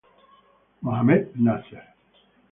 Mohammed 0.81 1.29
Nasser 1.37 1.93